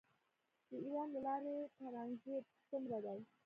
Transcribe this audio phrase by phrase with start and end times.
[0.69, 3.19] د ایران له لارې ټرانزیټ څومره دی؟